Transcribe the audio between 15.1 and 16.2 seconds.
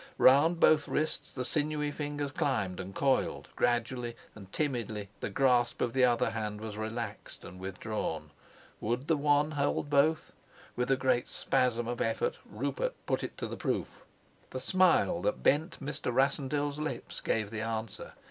that bent Mr.